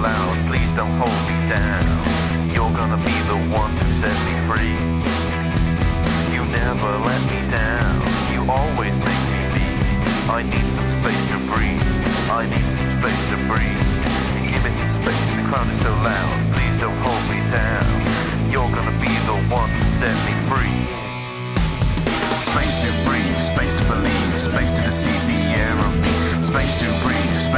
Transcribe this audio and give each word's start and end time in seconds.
loud, 0.00 0.36
please 0.46 0.70
don't 0.78 0.94
hold 0.94 1.20
me 1.26 1.36
down. 1.50 1.82
You're 2.54 2.70
gonna 2.70 3.02
be 3.02 3.16
the 3.26 3.38
one 3.50 3.70
to 3.78 3.84
set 3.98 4.14
me 4.26 4.34
free. 4.46 4.78
You 6.34 6.44
never 6.46 6.90
let 7.02 7.22
me 7.26 7.42
down, 7.50 7.98
you 8.30 8.46
always 8.46 8.94
make 8.94 9.24
me 9.34 9.42
leave. 9.58 10.30
I 10.30 10.42
need 10.42 10.66
some 10.76 10.90
space 11.02 11.24
to 11.34 11.38
breathe, 11.50 11.82
I 12.30 12.46
need 12.46 12.66
some 12.78 12.90
space 13.02 13.24
to 13.32 13.38
breathe. 13.50 13.90
Give 14.46 14.62
me 14.62 14.70
some 14.70 15.02
space, 15.02 15.24
the 15.34 15.44
crowd 15.50 15.66
is 15.66 15.78
so 15.82 15.92
loud, 16.06 16.36
please 16.54 16.76
don't 16.78 16.98
hold 17.02 17.24
me 17.26 17.42
down. 17.50 17.86
You're 18.52 18.70
gonna 18.70 18.94
be 19.02 19.12
the 19.26 19.38
one 19.50 19.70
to 19.70 19.84
set 19.98 20.16
me 20.26 20.34
free. 20.46 20.78
Space 22.46 22.76
to 22.86 22.90
breathe, 23.02 23.40
space 23.42 23.74
to 23.74 23.84
believe, 23.90 24.32
space 24.36 24.70
to 24.78 24.82
deceive 24.82 25.22
the 25.26 25.42
air 25.58 25.74
of 25.74 25.92
me, 26.00 26.14
space 26.42 26.78
to 26.80 26.88
breathe, 27.02 27.34
space 27.36 27.57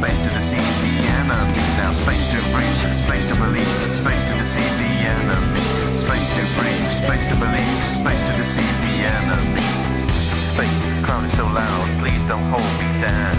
space 0.00 0.20
to 0.20 0.30
deceive 0.32 0.74
the 0.80 0.96
enemy. 1.20 1.60
Now 1.76 1.92
space 1.92 2.32
to 2.32 2.40
breathe, 2.56 2.94
space 2.94 3.28
to 3.28 3.34
believe, 3.34 3.68
space 3.84 4.24
to 4.28 4.32
deceive 4.32 4.74
the 4.80 4.92
enemy. 5.12 5.60
Space 5.94 6.30
to 6.40 6.42
breathe, 6.56 6.88
space 6.88 7.26
to 7.28 7.36
believe, 7.36 7.80
space 7.84 8.22
to 8.24 8.32
deceive 8.40 8.76
the 8.80 8.96
enemy. 9.20 9.68
Space, 10.56 11.04
crowd 11.04 11.24
is 11.28 11.36
so 11.36 11.44
loud. 11.52 11.84
Please 12.00 12.22
don't 12.32 12.48
hold 12.48 12.72
me 12.80 12.88
down. 13.04 13.36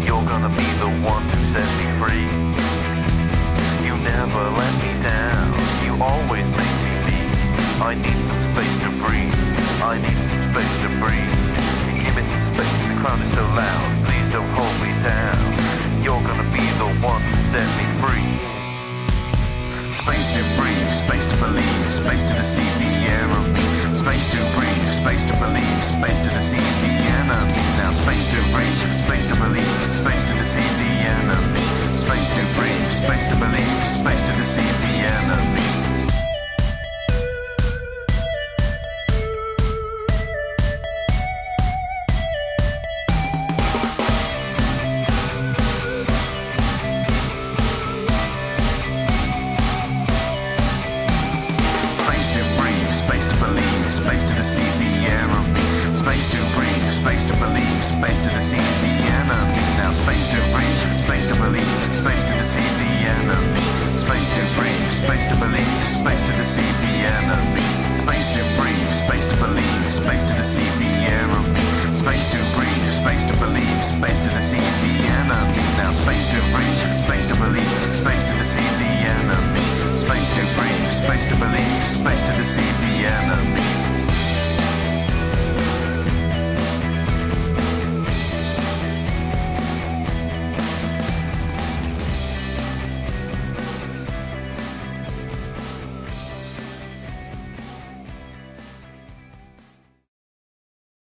You're 0.00 0.24
gonna 0.24 0.48
be 0.48 0.68
the 0.80 0.90
one 1.04 1.24
to 1.32 1.36
set 1.52 1.68
me 1.76 1.86
free. 2.00 2.28
You 3.84 3.92
never 4.00 4.42
let 4.56 4.72
me 4.80 4.92
down. 5.04 5.52
You 5.84 5.92
always 6.00 6.48
make 6.60 6.76
me 6.86 6.94
leave. 7.08 7.82
I 7.82 7.92
need 7.92 8.18
some 8.24 8.42
space 8.52 8.76
to 8.84 8.90
breathe. 9.04 9.36
I 9.84 10.00
need 10.00 10.16
some 10.16 10.42
space 10.48 10.74
to 10.80 10.88
breathe. 10.96 11.69
One 17.02 17.22
set 17.52 17.68
me 17.80 17.86
free. 18.00 18.28
Space 20.04 20.32
to 20.36 20.42
breathe, 20.60 20.90
space 20.92 21.26
to 21.26 21.36
believe, 21.36 21.86
space 21.86 22.28
to 22.28 22.34
deceive 22.34 22.74
the 22.78 22.92
enemy. 23.20 23.64
Space 23.94 24.32
to 24.32 24.40
breathe, 24.56 24.88
space 24.88 25.24
to 25.24 25.34
believe, 25.40 25.84
space 25.84 26.20
to 26.20 26.30
deceive 26.30 26.74
the 26.84 26.92
enemy. 27.20 27.56
Now 27.80 27.92
space 27.92 28.30
to 28.32 28.40
breathe, 28.52 28.92
space 28.92 29.28
to 29.28 29.36
believe, 29.36 29.86
space 29.86 30.24
to 30.28 30.34
deceive 30.34 30.74
the 30.76 30.92
enemy. 31.16 31.64
Space 31.96 32.30
to 32.36 32.42
breathe, 32.58 32.86
space 32.86 33.26
to 33.28 33.36
believe, 33.36 33.88
space 33.88 34.22
to 34.22 34.32
deceive 34.36 34.76
the 34.80 34.94
enemy. 35.08 35.79
Space 53.20 53.36
to 53.36 53.44
believe, 53.44 53.86
space 53.86 54.28
to 54.28 54.34
deceive 54.34 54.78
the 54.78 54.92
enemy. 55.12 55.60
Space 55.94 56.30
to 56.32 56.40
breathe, 56.56 56.88
space 56.88 57.24
to 57.26 57.34
believe, 57.36 57.84
space 57.84 58.20
to 58.24 58.30
deceive 58.32 58.74
the 58.80 58.94
enemy. 59.20 59.60
Now 59.76 59.92
space 59.92 60.32
to 60.32 60.40
breathe, 60.56 60.92
space 60.96 61.28
to 61.28 61.36
believe, 61.36 61.84
space 61.84 62.24
to 62.24 62.32
deceive 62.40 62.74
the 62.80 62.92
enemy. 63.12 63.60
Space 64.00 64.30
to 64.36 64.42
breathe, 64.56 64.88
space 64.88 65.26
to 65.28 65.36
believe, 65.36 65.84
space 65.84 66.22
to 66.22 66.32
deceive 66.32 66.76
the 66.80 66.94
enemy. 67.12 67.60
Space 68.08 68.32
to 68.36 68.42
breathe, 68.56 68.92
space 69.04 69.26
to 69.26 69.36
believe, 69.36 69.84
space 69.84 70.24
to 70.28 70.34
deceive 70.34 70.74
the 70.80 70.92
enemy. 71.20 71.60
Space 71.92 72.32
to 72.32 72.40
breathe, 72.56 72.88
space 72.88 73.24
to 73.28 73.36
believe, 73.36 73.84
space 73.84 74.20
to 74.24 74.30
deceive 74.32 74.74
the 74.80 74.94
enemy. 75.20 75.49
Space 81.04 81.26
to 81.28 81.36
believe, 81.36 81.86
space 81.86 82.22
to 82.22 82.32
deceive 82.32 82.80
the 82.80 83.06
enemy. 83.06 83.99